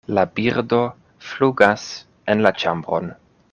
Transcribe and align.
La 0.17 0.21
birdo 0.37 0.79
flugas 1.27 1.85
en 2.35 2.43
la 2.47 2.57
ĉambron( 2.65 3.15